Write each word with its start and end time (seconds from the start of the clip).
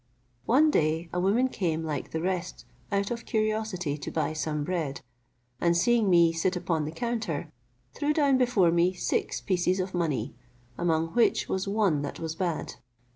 One 0.47 0.71
day 0.71 1.09
a 1.13 1.19
woman 1.19 1.47
came 1.47 1.83
like 1.83 2.09
the 2.09 2.21
rest 2.23 2.65
out 2.91 3.11
of 3.11 3.23
curiosity 3.23 3.99
to 3.99 4.09
buy 4.09 4.33
some 4.33 4.63
bread, 4.63 5.01
and 5.59 5.77
seeing 5.77 6.09
me 6.09 6.33
sit 6.33 6.55
upon 6.55 6.85
the 6.85 6.91
counter, 6.91 7.51
threw 7.93 8.11
down 8.11 8.39
before 8.39 8.71
me 8.71 8.93
six 8.93 9.41
pieces 9.41 9.79
of 9.79 9.93
money, 9.93 10.33
among 10.75 11.09
which 11.09 11.47
was 11.47 11.67
one 11.67 12.01
that 12.01 12.19
was 12.19 12.33
bad. 12.33 12.77